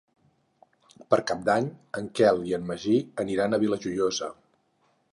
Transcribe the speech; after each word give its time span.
Per 1.15 1.19
Cap 1.33 1.43
d'Any 1.51 1.69
en 2.01 2.09
Quel 2.21 2.43
i 2.53 2.57
en 2.59 2.67
Magí 2.73 2.99
aniran 3.27 3.55
a 3.55 3.61
la 3.61 3.65
Vila 3.69 3.83
Joiosa. 3.87 4.35